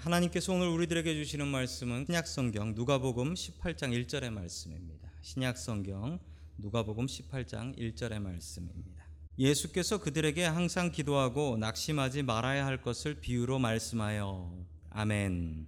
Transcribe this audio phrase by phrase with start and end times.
[0.00, 5.12] 하나님께서 오늘 우리들에게 주시는 말씀은 신약성경 누가복음 18장 1절의 말씀입니다.
[5.20, 6.18] 신약성경
[6.56, 9.04] 누가복음 18장 1절의 말씀입니다.
[9.38, 15.66] 예수께서 그들에게 항상 기도하고 낙심하지 말아야 할 것을 비유로 말씀하여 아멘.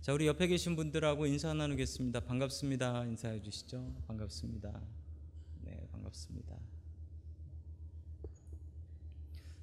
[0.00, 2.20] 자, 우리 옆에 계신 분들하고 인사 나누겠습니다.
[2.20, 3.06] 반갑습니다.
[3.06, 3.96] 인사해 주시죠.
[4.06, 4.80] 반갑습니다.
[5.62, 6.54] 네, 반갑습니다.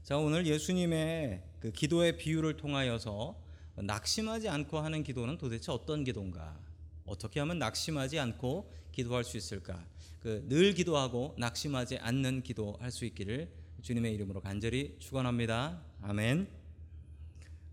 [0.03, 3.36] 자, 오늘 예수님의 그 기도의 비유를 통하여서
[3.76, 6.59] 낙심하지 않고 하는 기도는 도대체 어떤 기도인가?
[7.05, 9.85] 어떻게 하면 낙심하지 않고 기도할 수 있을까?
[10.22, 13.49] 그 늘 기도하고 낙심하지 않는 기도할 수 있기를
[13.82, 15.82] 주님의 이름으로 간절히 축원합니다.
[16.02, 16.48] 아멘.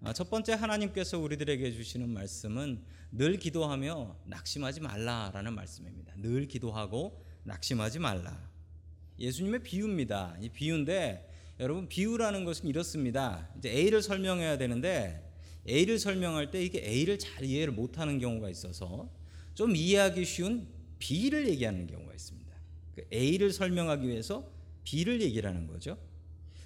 [0.02, 6.14] 아, 첫 번째 하나님께서 우리들에게 주시는 말씀은 늘 기도하며 낙심하지 말라라는 말씀입니다.
[6.18, 8.48] 늘 기도하고 낙심하지 말라.
[9.18, 10.36] 예수님의 비유입니다.
[10.40, 13.48] 이 비유인데 여러분 비유라는 것은 이렇습니다.
[13.58, 15.22] 이제 A를 설명해야 되는데
[15.68, 19.10] A를 설명할 때 이게 A를 잘 이해를 못하는 경우가 있어서
[19.54, 22.52] 좀 이해하기 쉬운 B를 얘기하는 경우가 있습니다.
[22.94, 24.50] 그 A를 설명하기 위해서
[24.84, 25.98] B를 얘기를 하는 거죠.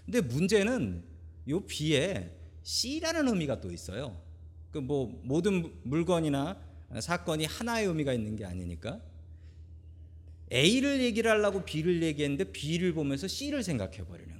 [0.05, 1.05] 근데 문제는
[1.49, 4.21] 요 B에 C라는 의미가 또 있어요.
[4.73, 6.61] 그 뭐 모든 물건이나
[7.01, 9.01] 사건이 하나의 의미가 있는 게 아니니까
[10.53, 14.40] A를 얘기를 하려고 B를 얘기했는데 B를 보면서 C를 생각해 버리는.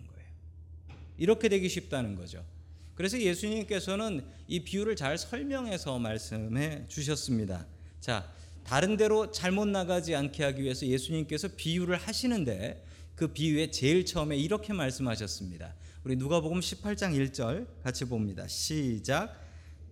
[1.21, 2.45] 이렇게 되기 쉽다는 거죠.
[2.97, 7.67] 그래서 예수님께서는 이 비유를 잘 설명해서 말씀해 주셨습니다.
[8.01, 8.29] 자,
[8.65, 14.73] 다른 데로 잘못 나가지 않게 하기 위해서 예수님께서 비유를 하시는데 그 비유에 제일 처음에 이렇게
[14.73, 15.75] 말씀하셨습니다.
[16.05, 18.49] 우리 누가복음 18장 1절 같이 봅니다.
[18.49, 19.39] 시작.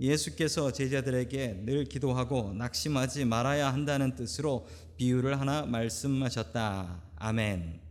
[0.00, 7.02] 예수께서 제자들에게 늘 기도하고 낙심하지 말아야 한다는 뜻으로 비유를 하나 말씀하셨다.
[7.16, 7.87] 아멘.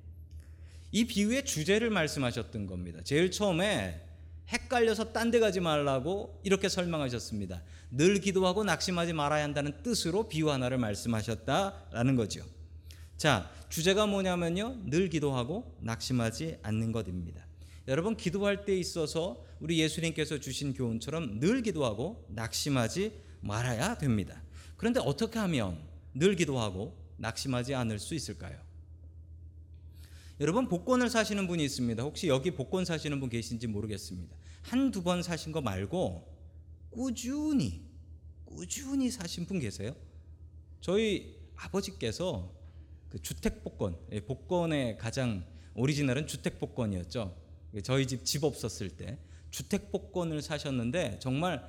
[0.91, 2.99] 이 비유의 주제를 말씀하셨던 겁니다.
[3.03, 4.03] 제일 처음에
[4.49, 7.61] 헷갈려서 딴 데 가지 말라고 이렇게 설명하셨습니다.
[7.91, 12.45] 늘 기도하고 낙심하지 말아야 한다는 뜻으로 비유 하나를 말씀하셨다라는 거죠.
[13.17, 14.83] 자, 주제가 뭐냐면요.
[14.85, 17.45] 늘 기도하고 낙심하지 않는 것입니다.
[17.87, 24.41] 여러분 기도할 때 있어서 우리 예수님께서 주신 교훈처럼 늘 기도하고 낙심하지 말아야 됩니다.
[24.77, 25.79] 그런데 어떻게 하면
[26.13, 28.66] 늘 기도하고 낙심하지 않을 수 있을까요?
[30.39, 32.03] 여러분 복권을 사시는 분이 있습니다.
[32.03, 34.35] 혹시 여기 복권 사시는 분 계신지 모르겠습니다.
[34.61, 36.27] 한두 번 사신 거 말고
[36.91, 37.85] 꾸준히
[38.45, 39.95] 꾸준히 사신 분 계세요?
[40.79, 42.53] 저희 아버지께서
[43.09, 45.43] 그 주택 복권, 예, 복권의 가장
[45.75, 47.35] 오리지널은 주택 복권이었죠.
[47.83, 49.17] 저희 집 집 없었을 때
[49.49, 51.67] 주택 복권을 사셨는데 정말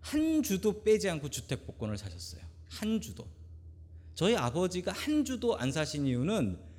[0.00, 2.42] 한 주도 빼지 않고 주택 복권을 사셨어요.
[2.68, 3.26] 한 주도.
[4.14, 6.69] 저희 아버지가 한 주도 안 사신 이유는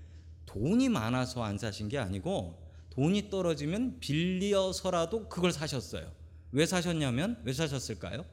[0.51, 6.11] 돈이 많아서 안 사신 게 아니고 돈이 떨어지면 빌려서라도 그걸 사셨어요.
[6.51, 8.25] 왜 사셨냐면 왜 사셨을까요?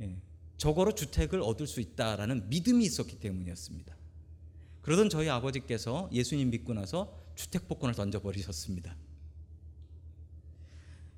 [0.00, 0.16] 예,
[0.56, 3.96] 저거로 주택을 얻을 수 있다라는 믿음이 있었기 때문이었습니다.
[4.80, 8.96] 그러던 저희 아버지께서 예수님 믿고 나서 주택 복권을 던져 버리셨습니다.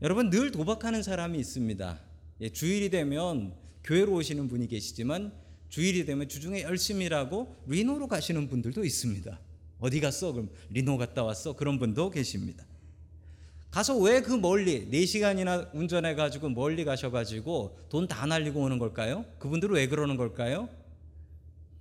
[0.02, 2.00] 여러분 늘 도박하는 사람이 있습니다.
[2.42, 5.32] 예, 주일이 되면 교회로 오시는 분이 계시지만
[5.70, 9.40] 주일이 되면 주중에 열심히 일하고 리노로 가시는 분들도 있습니다.
[9.80, 10.32] 어디 갔어?
[10.32, 11.54] 그럼 리노 갔다 왔어?
[11.56, 12.64] 그런 분도 계십니다.
[13.70, 19.24] 가서 왜 그 멀리 4시간이나 운전해 가지고 멀리 가셔 가지고 돈 다 날리고 오는 걸까요?
[19.40, 20.68] 그분들은 왜 그러는 걸까요?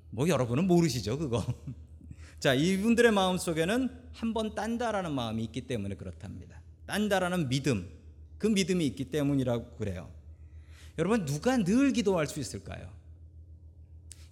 [0.10, 1.46] 뭐 여러분은 모르시죠, 그거.
[2.40, 6.62] 자, 이분들의 마음 속에는 한 번 딴다라는 마음이 있기 때문에 그렇답니다.
[6.88, 7.88] 딴다라는 믿음,
[8.38, 10.10] 그 믿음이 있기 때문이라고 그래요.
[10.98, 12.90] 여러분, 누가 늘 기도할 수 있을까요?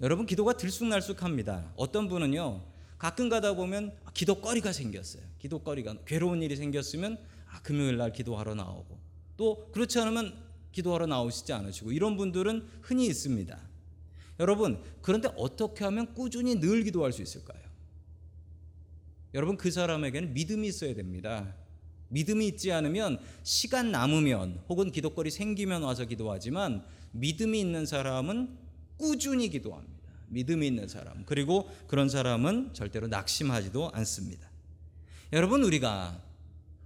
[0.02, 1.74] 여러분, 기도가 들쑥날쑥합니다.
[1.76, 2.62] 어떤 분은요,
[3.02, 5.24] 가끔 가다 보면 기도거리가 생겼어요.
[5.40, 7.18] 기도거리가 괴로운 일이 생겼으면
[7.50, 8.96] 아, 금요일 날 기도하러 나오고
[9.38, 10.38] 또 그렇지 않으면
[10.72, 13.60] 기도하러 나오시지 않으시고 이런 분들은 흔히 있습니다.
[14.40, 17.60] 여러분 그런데 어떻게 하면 꾸준히 늘 기도할 수 있을까요?
[19.34, 21.56] 여러분 그 사람에게는 믿음이 있어야 됩니다.
[22.10, 28.56] 믿음이 있지 않으면 시간 남으면 혹은 기도거리 생기면 와서 기도하지만 믿음이 있는 사람은
[28.98, 30.01] 꾸준히 기도합니다.
[30.32, 31.24] 믿음이 있는 사람.
[31.26, 34.50] 그리고 그런 사람은 절대로 낙심하지도 않습니다.
[35.34, 36.22] 여러분, 우리가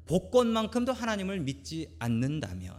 [0.06, 2.76] 복권만큼도 하나님을 믿지 않는다면,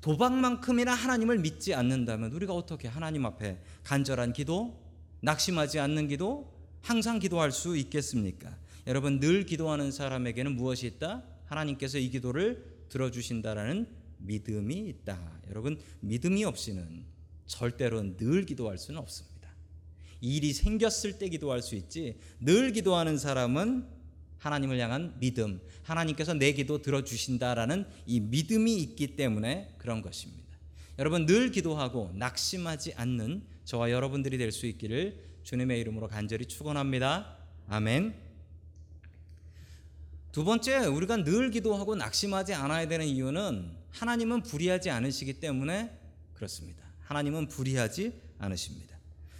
[0.00, 4.80] 도박만큼이나 하나님을 믿지 않는다면, 우리가 어떻게 하나님 앞에 간절한 기도,
[5.20, 6.52] 낙심하지 않는 기도,
[6.82, 8.56] 항상 기도할 수 있겠습니까?
[8.86, 11.24] 여러분, 늘 기도하는 사람에게는 무엇이 있다?
[11.46, 13.86] 하나님께서 이 기도를 들어주신다라는
[14.18, 15.18] 믿음이 있다.
[15.50, 17.17] 여러분, 믿음이 없이는
[17.48, 19.48] 절대로 늘 기도할 수는 없습니다.
[20.20, 23.98] 일이 생겼을 때 기도할 수 있지 늘 기도하는 사람은
[24.38, 30.46] 하나님을 향한 믿음, 하나님께서 내 기도 들어주신다라는 이 믿음이 있기 때문에 그런 것입니다.
[30.98, 37.36] 여러분 늘 기도하고 낙심하지 않는 저와 여러분들이 될 수 있기를 주님의 이름으로 간절히 축원합니다.
[37.68, 38.14] 아멘.
[40.32, 45.90] 두 번째, 우리가 늘 기도하고 낙심하지 않아야 되는 이유는 하나님은 불의하지 않으시기 때문에
[46.34, 46.87] 그렇습니다.
[47.08, 48.98] 하나님은 불의하지 않으십니다.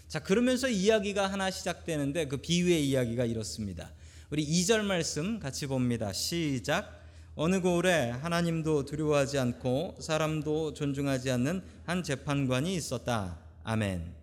[0.09, 3.93] 자, 그러면서 이야기가 하나 시작되는데 그 비유의 이야기가 이렇습니다.
[4.31, 6.15] 우리 2절 말씀 같이 봅니다.
[6.15, 6.99] 시작.
[7.35, 13.39] 어느 고을에 하나님도 두려워하지 않고 사람도 존중하지 않는 한 재판관이 있었다.
[13.65, 14.15] 아멘.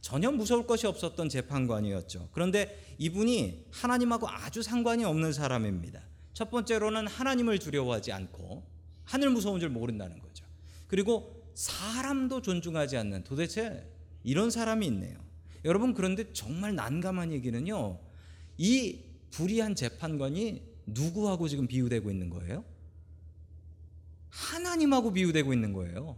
[0.00, 2.30] 전혀 무서울 것이 없었던 재판관이었죠.
[2.32, 6.00] 그런데 이분이 하나님하고 아주 상관이 없는 사람입니다.
[6.32, 8.64] 첫 번째로는 하나님을 두려워하지 않고
[9.04, 10.46] 하늘 무서운 줄 모른다는 거죠.
[10.86, 13.84] 그리고 사람도 존중하지 않는 도대체
[14.22, 15.18] 이런 사람이 있네요.
[15.64, 17.98] 여러분 그런데 정말 난감한 얘기는요.
[18.58, 19.00] 이
[19.32, 22.64] 불의한 재판관이 누구하고 지금 비유되고 있는 거예요?
[24.30, 26.16] 하나님하고 비유되고 있는 거예요.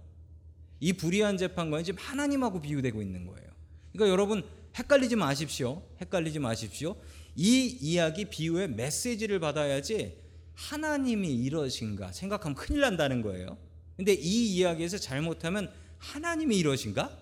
[0.78, 3.48] 이 불의한 재판관이 지금 하나님하고 비유되고 있는 거예요.
[3.94, 4.44] 그러니까 여러분
[4.76, 5.82] 헷갈리지 마십시오.
[6.02, 6.96] 헷갈리지 마십시오.
[7.34, 10.19] 이 이야기 비유의 메시지를 받아야지
[10.52, 13.69] 하나님이 이러신가 생각하면 큰일 난다는 거예요.
[14.00, 17.14] 근데 이 이야기에서 잘못하면 하나님이 이러신가?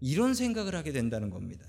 [0.00, 1.66] 이런 생각을 하게 된다는 겁니다.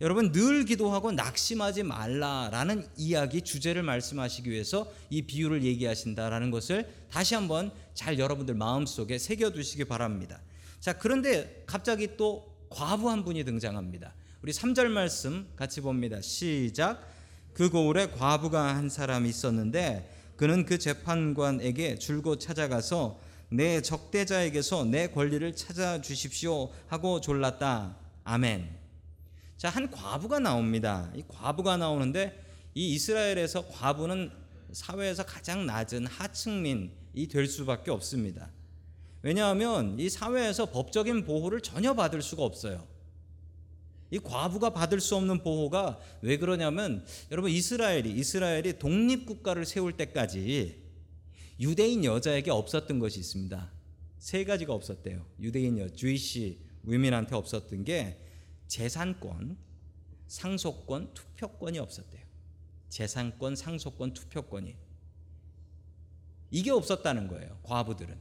[0.00, 7.70] 여러분 늘 기도하고 낙심하지 말라라는 이야기 주제를 말씀하시기 위해서 이 비유를 얘기하신다라는 것을 다시 한번
[7.92, 10.40] 잘 여러분들 마음속에 새겨 두시기 바랍니다.
[10.80, 14.14] 자, 그런데 갑자기 또 과부 한 분이 등장합니다.
[14.40, 16.22] 우리 3절 말씀 같이 봅니다.
[16.22, 17.06] 시작.
[17.52, 25.54] 그 고을에 과부가 한 사람이 있었는데 그는 그 재판관에게 줄곧 찾아가서 내 적대자에게서 내 권리를
[25.54, 27.96] 찾아 주십시오 하고 졸랐다.
[28.24, 28.76] 아멘.
[29.56, 31.10] 자, 한 과부가 나옵니다.
[31.14, 32.42] 이 과부가 나오는데
[32.74, 34.30] 이 이스라엘에서 과부는
[34.72, 38.50] 사회에서 가장 낮은 하층민이 될 수밖에 없습니다.
[39.22, 42.86] 왜냐하면 이 사회에서 법적인 보호를 전혀 받을 수가 없어요.
[44.10, 50.83] 이 과부가 받을 수 없는 보호가 왜 그러냐면 여러분 이스라엘이 이스라엘이 독립 국가를 세울 때까지
[51.60, 53.72] 유대인 여자에게 없었던 것이 있습니다.
[54.18, 55.26] 세 가지가 없었대요.
[55.40, 58.20] 유대인 여 주이시 위민한테 없었던 게
[58.66, 59.56] 재산권,
[60.26, 62.24] 상속권, 투표권이 없었대요.
[62.88, 64.76] 재산권, 상속권, 투표권이
[66.50, 67.58] 이게 없었다는 거예요.
[67.62, 68.18] 과부들은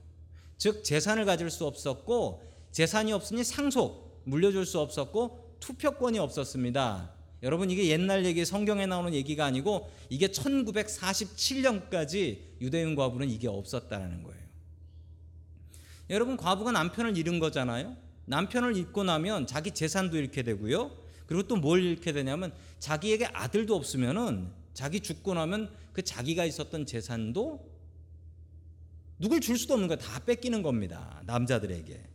[0.57, 7.13] 즉 재산을 가질 수 없었고 재산이 없으니 상속 물려줄 수 없었고 투표권이 없었습니다.
[7.43, 14.41] 여러분 이게 옛날 얘기 성경에 나오는 얘기가 아니고 이게 1947년까지 유대인 과부는 이게 없었다는 거예요.
[16.09, 17.97] 여러분 과부가 남편을 잃은 거잖아요.
[18.25, 20.91] 남편을 잃고 나면 자기 재산도 잃게 되고요.
[21.25, 27.73] 그리고 또 뭘 잃게 되냐면 자기에게 아들도 없으면은 자기 죽고 나면 그 자기가 있었던 재산도
[29.19, 29.97] 누굴 줄 수도 없는 거야.
[29.97, 31.21] 다 뺏기는 겁니다.
[31.25, 32.12] 남자들에게.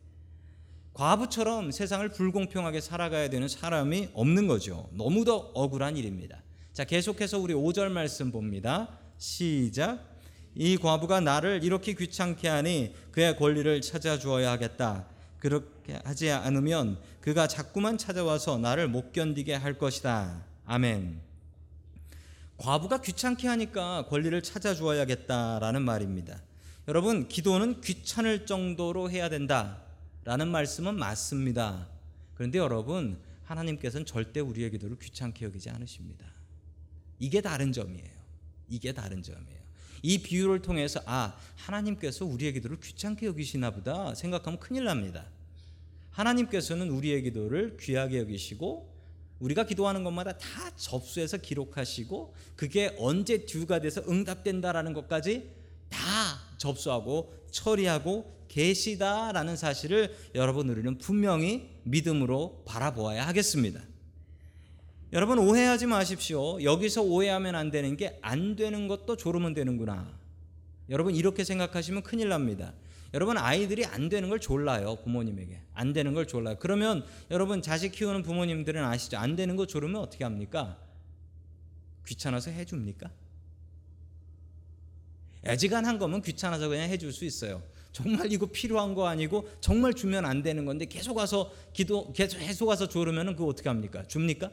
[0.99, 4.89] 과부처럼 세상을 불공평하게 살아가야 되는 사람이 없는 거죠.
[4.91, 6.43] 너무도 억울한 일입니다.
[6.73, 8.99] 자, 계속해서 우리 5절 말씀 봅니다.
[9.17, 10.01] 시작.
[10.57, 15.07] 이 과부가 나를 이렇게 귀찮게 하니 그의 권리를 찾아 주어야 하겠다.
[15.39, 20.45] 그렇게 하지 않으면 그가 자꾸만 찾아와서 나를 못 견디게 할 것이다.
[20.65, 21.21] 아멘.
[22.57, 26.43] 과부가 귀찮게 하니까 권리를 찾아 주어야겠다라는 말입니다.
[26.89, 29.85] 여러분, 기도는 귀찮을 정도로 해야 된다
[30.29, 31.89] 라는 말씀은 맞습니다.
[32.35, 36.27] 그런데 여러분, 하나님께서는 절대 우리의 기도를 귀찮게 여기지 않으십니다.
[37.19, 38.11] 이게 다른 점이에요.
[38.69, 39.59] 이게 다른 점이에요.
[40.03, 45.25] 이 비유를 통해서 아 하나님께서 우리의 기도를 귀찮게 여기시나 보다 생각하면 큰일 납니다.
[46.11, 48.95] 하나님께서는 우리의 기도를 귀하게 여기시고
[49.41, 55.49] 우리가 기도하는 것마다 다 접수해서 기록하시고 그게 언제 듀가 돼서 응답된다라는 것까지
[55.89, 56.28] 다
[56.59, 63.81] 접수하고 처리하고 계시다라는 사실을 여러분 우리는 분명히 믿음으로 바라보아야 하겠습니다.
[65.13, 66.63] 여러분 오해하지 마십시오.
[66.63, 70.19] 여기서 오해하면 안 되는 게 안 되는 것도 졸으면 되는구나.
[70.91, 72.75] 여러분 이렇게 생각하시면 큰일 납니다.
[73.15, 76.57] 여러분 아이들이 안 되는 걸 졸라요 부모님에게 안 되는 걸 졸라요.
[76.61, 79.17] 그러면 여러분 자식 키우는 부모님들은 아시죠?
[79.17, 80.79] 안 되는 거 졸으면 어떻게 합니까?
[82.07, 83.11] 귀찮아서 해줍니까?
[85.45, 87.63] 애지간한 거면 귀찮아서 그냥 해줄 수 있어요.
[87.93, 92.89] 정말 이거 필요한 거 아니고 정말 주면 안 되는 건데 계속 와서 기도 계속 와서
[92.89, 94.05] 졸으면 그거 어떻게 합니까?
[94.07, 94.51] 줍니까?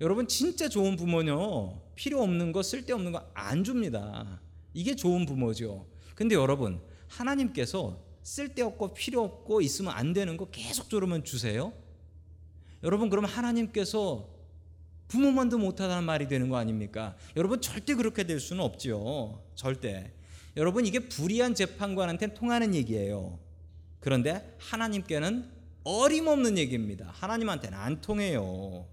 [0.00, 4.40] 여러분 진짜 좋은 부모는요 필요 없는 거 쓸데없는 거 안 줍니다.
[4.74, 5.86] 이게 좋은 부모죠.
[6.14, 11.72] 근데 여러분 하나님께서 쓸데없고 필요 없고 있으면 안 되는 거 계속 저러면 주세요.
[12.84, 14.28] 여러분 그러면 하나님께서
[15.10, 17.16] 부모만도 못하다는 말이 되는 거 아닙니까?
[17.36, 19.42] 여러분 절대 그렇게 될 수는 없죠.
[19.56, 20.12] 절대.
[20.56, 23.38] 여러분 이게 불의한 재판관한테 통하는 얘기예요.
[23.98, 25.50] 그런데 하나님께는
[25.84, 27.10] 어림없는 얘기입니다.
[27.12, 28.86] 하나님한테는 안 통해요.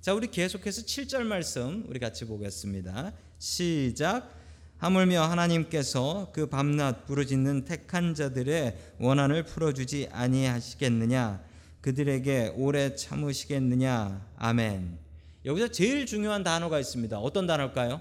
[0.00, 3.12] 자, 우리 계속해서 7절 말씀 우리 같이 보겠습니다.
[3.38, 4.30] 시작.
[4.78, 11.40] 하물며 하나님께서 그 밤낮 부르짖는 택한 자들의 원한을 풀어주지 아니하시겠느냐?
[11.80, 14.26] 그들에게 오래 참으시겠느냐?
[14.36, 15.11] 아멘.
[15.44, 17.18] 여기서 제일 중요한 단어가 있습니다.
[17.18, 18.00] 어떤 단어일까요?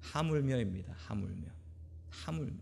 [0.00, 0.94] 하물며입니다.
[0.96, 1.48] 하물며.
[2.10, 2.58] 하물며.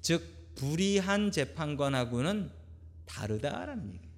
[0.00, 2.50] 즉 불의한 재판관하고는
[3.06, 4.08] 다르다라는 얘기.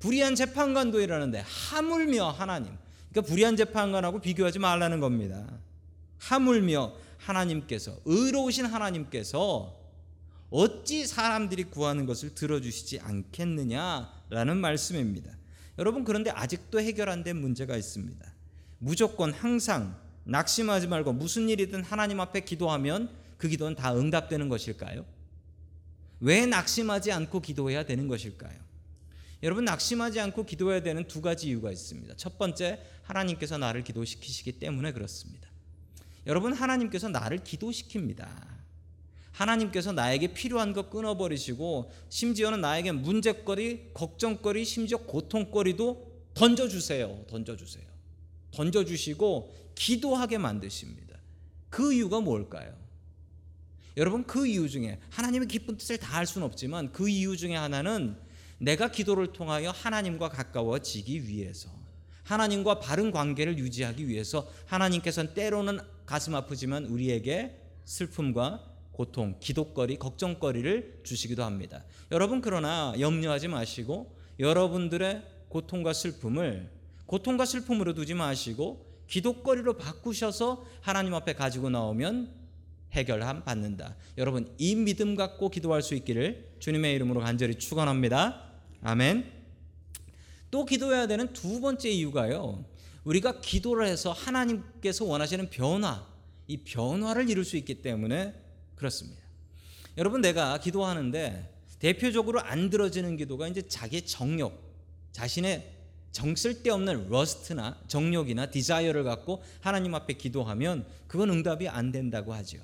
[0.00, 2.76] 불의한 재판관도 이러는데 하물며 하나님.
[3.10, 5.46] 그러니까 불의한 재판관하고 비교하지 말라는 겁니다.
[6.18, 9.78] 하물며 하나님께서 의로우신 하나님께서
[10.50, 15.32] 어찌 사람들이 구하는 것을 들어주시지 않겠느냐라는 말씀입니다.
[15.78, 18.34] 여러분 그런데 아직도 해결 안 된 문제가 있습니다.
[18.78, 25.04] 무조건 항상 낙심하지 말고 무슨 일이든 하나님 앞에 기도하면 그 기도는 다 응답되는 것일까요?
[26.20, 28.58] 왜 낙심하지 않고 기도해야 되는 것일까요?
[29.42, 32.14] 여러분 낙심하지 않고 기도해야 되는 두 가지 이유가 있습니다.
[32.16, 35.48] 첫 번째 하나님께서 나를 기도시키시기 때문에 그렇습니다.
[36.26, 38.28] 여러분 하나님께서 나를 기도시킵니다.
[39.40, 47.24] 하나님께서 나에게 필요한 거 끊어버리시고 심지어는 나에게 문제거리, 걱정거리, 심지어 고통거리도 던져주세요.
[47.26, 47.84] 던져주세요.
[48.50, 51.18] 던져주시고 기도하게 만드십니다.
[51.70, 52.74] 그 이유가 뭘까요?
[53.96, 58.16] 여러분 그 이유 중에 하나님의 기쁜 뜻을 다 할 수는 없지만 그 이유 중에 하나는
[58.58, 61.70] 내가 기도를 통하여 하나님과 가까워지기 위해서
[62.24, 68.69] 하나님과 바른 관계를 유지하기 위해서 하나님께서는 때로는 가슴 아프지만 우리에게 슬픔과
[69.00, 71.84] 고통, 기도거리, 걱정거리를 주시기도 합니다.
[72.10, 76.68] 여러분 그러나 염려하지 마시고 여러분들의 고통과 슬픔을
[77.06, 82.30] 고통과 슬픔으로 두지 마시고 기도거리로 바꾸셔서 하나님 앞에 가지고 나오면
[82.92, 83.96] 해결함 받는다.
[84.18, 88.50] 여러분 이 믿음 갖고 기도할 수 있기를 주님의 이름으로 간절히 축원합니다.
[88.82, 89.32] 아멘.
[90.50, 92.66] 또 기도해야 되는 두 번째 이유가요.
[93.04, 96.06] 우리가 기도를 해서 하나님께서 원하시는 변화,
[96.46, 98.49] 이 변화를 이룰 수 있기 때문에
[98.80, 99.20] 그렇습니다.
[99.98, 104.58] 여러분 내가 기도하는데 대표적으로 안 들어지는 기도가 이제 자기의 정욕,
[105.12, 105.70] 자신의
[106.12, 112.58] 정 쓸데없는 lust나 정욕이나 desire를 갖고 하나님 앞에 기도하면 그건 응답이 안 된다고 하죠.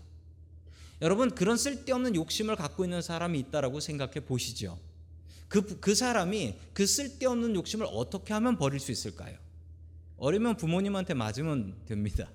[1.03, 4.79] 여러분 그런 쓸데없는 욕심을 갖고 있는 사람이 있다라고 생각해 보시죠.
[5.49, 9.37] 그, 그 사람이 그 쓸데없는 욕심을 어떻게 하면 버릴 수 있을까요?
[10.17, 12.31] 어리면 부모님한테 맞으면 됩니다.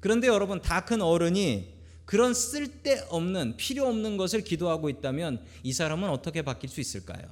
[0.00, 1.77] 그런데 여러분 다 큰 어른이
[2.08, 7.22] 그런 쓸데없는 필요 없는 것을 기도하고 있다면 이 사람은 어떻게 바뀔 수 있을까요?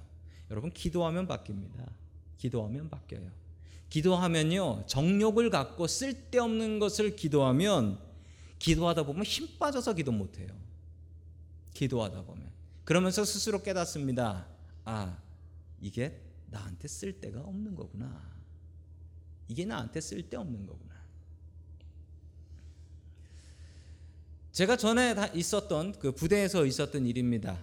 [0.51, 1.89] 여러분 기도하면 바뀝니다.
[2.37, 3.31] 기도하면 바뀌어요.
[3.89, 7.99] 기도하면요 정욕을 갖고 쓸데없는 것을 기도하면
[8.59, 10.49] 기도하다 보면 힘 빠져서 기도 못해요.
[11.73, 12.47] 기도하다 보면
[12.85, 14.47] 그러면서 스스로 깨닫습니다.
[14.85, 15.17] 아
[15.81, 18.23] 이게 나한테 쓸데가 없는 거구나.
[19.49, 20.96] 이게 나한테 쓸데 없는 거구나.
[24.57, 27.59] 제가 전에 있었던 그 부대에서 있었던 일입니다.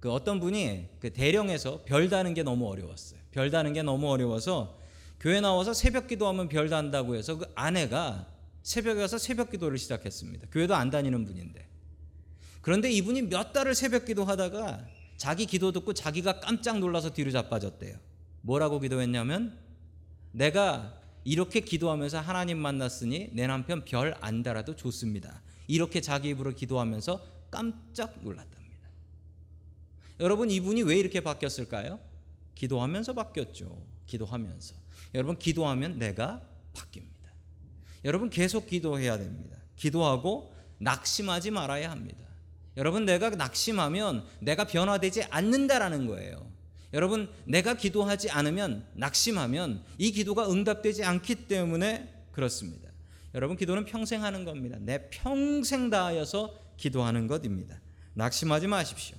[0.00, 3.20] 그 어떤 분이 그 대령에서 별 다는 게 너무 어려웠어요.
[3.32, 4.78] 별 다는 게 너무 어려워서
[5.20, 8.26] 교회 나와서 새벽 기도하면 별 단다고 해서 그 아내가
[8.62, 10.46] 새벽에 가서 새벽 기도를 시작했습니다.
[10.50, 11.68] 교회도 안 다니는 분인데.
[12.62, 14.86] 그런데 이분이 몇 달을 새벽 기도하다가
[15.18, 17.94] 자기 기도 듣고 자기가 깜짝 놀라서 뒤로 자빠졌대요.
[18.40, 19.58] 뭐라고 기도했냐면
[20.32, 25.42] 내가 이렇게 기도하면서 하나님 만났으니 내 남편 별 안 달아도 좋습니다.
[25.68, 28.88] 이렇게 자기 입으로 기도하면서 깜짝 놀랐답니다.
[30.18, 32.00] 여러분 이분이 왜 이렇게 바뀌었을까요?
[32.56, 33.80] 기도하면서 바뀌었죠.
[34.06, 34.74] 기도하면서.
[35.14, 36.42] 여러분 기도하면 내가
[36.74, 37.28] 바뀝니다.
[38.04, 39.56] 여러분 계속 기도해야 됩니다.
[39.76, 42.26] 기도하고 낙심하지 말아야 합니다.
[42.76, 46.50] 여러분 내가 낙심하면 내가 변화되지 않는다라는 거예요.
[46.92, 52.87] 여러분 내가 기도하지 않으면 낙심하면 이 기도가 응답되지 않기 때문에 그렇습니다.
[53.34, 54.78] 여러분 기도는 평생 하는 겁니다.
[54.80, 57.80] 내 평생 다하여서 기도하는 것입니다.
[58.14, 59.16] 낙심하지 마십시오.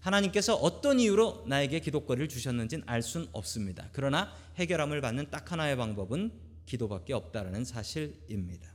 [0.00, 3.88] 하나님께서 어떤 이유로 나에게 기도거리를 주셨는지는 알 수는 없습니다.
[3.92, 6.32] 그러나 해결함을 받는 딱 하나의 방법은
[6.66, 8.68] 기도밖에 없다라는 사실입니다.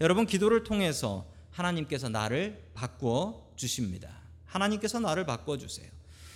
[0.00, 4.20] 여러분 기도를 통해서 하나님께서 나를 바꾸어 주십니다.
[4.46, 5.88] 하나님께서 나를 바꿔 주세요.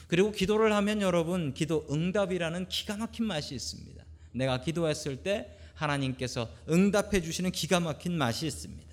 [0.06, 4.04] 그리고 기도를 하면 여러분 기도 응답이라는 기가 막힌 맛이 있습니다.
[4.32, 8.86] 내가 기도했을 때 하나님께서 응답해 주시는 기가 막힌 맛이 있습니다.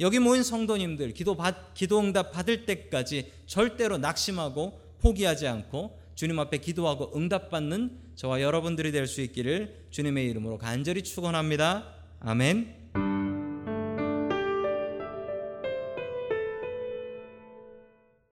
[0.00, 6.58] 여기 모인 성도님들 기도 받 기도 응답 받을 때까지 절대로 낙심하고 포기하지 않고 주님 앞에
[6.58, 11.94] 기도하고 응답받는 저와 여러분들이 될 수 있기를 주님의 이름으로 간절히 축원합니다.
[12.20, 12.81] 아멘.